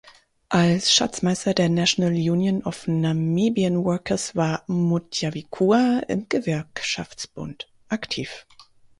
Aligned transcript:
Als 0.49 0.91
Schatzmeister 0.91 1.53
der 1.53 1.69
National 1.69 2.13
Union 2.13 2.63
of 2.63 2.87
Namibian 2.87 3.83
Workers 3.85 4.35
war 4.35 4.63
Mutjavikua 4.65 5.99
im 6.07 6.27
Gewerkschaftsbund 6.27 7.71
aktiv. 7.87 8.47